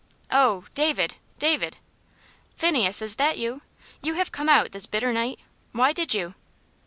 "Oh! 0.31 0.63
David 0.73 1.13
David!" 1.37 1.77
"Phineas 2.55 3.03
is 3.03 3.17
that 3.17 3.37
you? 3.37 3.61
You 4.01 4.15
have 4.15 4.31
come 4.31 4.49
out 4.49 4.71
this 4.71 4.87
bitter 4.87 5.13
night 5.13 5.41
why 5.73 5.93
did 5.93 6.15
you?" 6.15 6.33